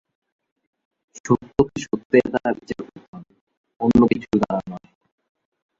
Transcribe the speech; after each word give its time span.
সত্যকে 1.17 1.77
সত্যের 1.85 2.25
দ্বারা 2.31 2.51
বিচার 2.57 2.81
করতে 2.83 3.07
হবে, 3.11 3.33
অন্য 3.81 3.99
কিছুর 4.11 4.35
দ্বারা 4.41 4.61
নয়। 4.71 4.89